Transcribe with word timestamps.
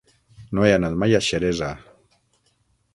No 0.59 0.63
he 0.67 0.71
anat 0.77 0.97
mai 1.03 1.15
a 1.19 1.21
Xeresa. 1.27 1.71